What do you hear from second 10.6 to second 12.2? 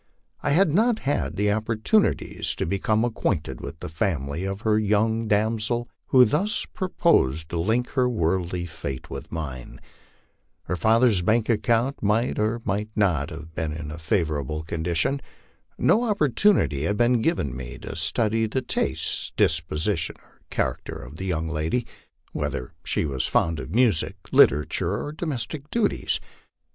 Her father's bank account